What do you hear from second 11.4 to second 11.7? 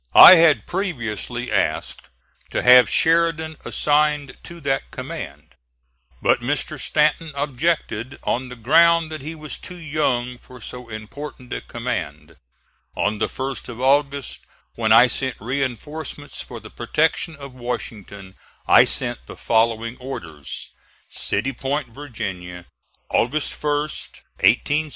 a